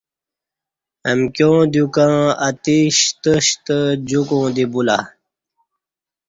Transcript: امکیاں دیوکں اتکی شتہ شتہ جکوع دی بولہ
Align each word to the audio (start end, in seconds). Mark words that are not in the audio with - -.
امکیاں 1.11 1.61
دیوکں 1.71 2.17
اتکی 2.47 2.79
شتہ 2.97 3.33
شتہ 3.47 3.77
جکوع 4.07 4.47
دی 4.55 4.65
بولہ 4.71 4.97